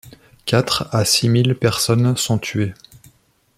Quatre 0.47 0.87
à 0.95 1.05
six 1.05 1.29
mille 1.29 1.53
personnes 1.53 2.17
sont 2.17 2.39
tuées. 2.39 2.73